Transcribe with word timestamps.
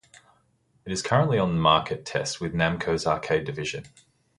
It 0.83 0.91
is 0.91 1.03
currently 1.03 1.37
on 1.37 1.59
market 1.59 2.05
test 2.07 2.41
with 2.41 2.55
Namco's 2.55 3.05
arcade 3.05 3.45
division. 3.45 3.83